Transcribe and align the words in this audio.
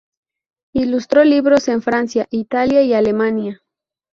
Ilustró 0.73 1.23
libros 1.23 1.67
en 1.67 1.83
Francia, 1.83 2.25
Italia 2.31 2.81
y 2.81 2.93
Alemania. 2.95 3.61